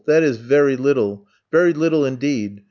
That 0.07 0.23
is 0.23 0.37
very 0.37 0.77
little! 0.77 1.27
Very 1.51 1.73
little 1.73 2.05
indeed! 2.05 2.59